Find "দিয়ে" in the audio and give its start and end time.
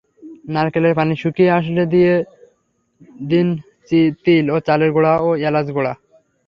1.93-2.13